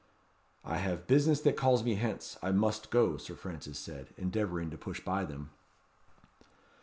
"I 0.65 0.77
have 0.77 1.05
business 1.05 1.41
that 1.41 1.55
calls 1.55 1.83
me 1.83 1.93
hence. 1.93 2.35
I 2.41 2.51
must 2.51 2.89
go," 2.89 3.17
Sir 3.17 3.35
Francis 3.35 3.77
said, 3.77 4.07
endeavouring 4.17 4.71
to 4.71 4.75
push 4.79 4.99
by 4.99 5.25
them. 5.25 5.51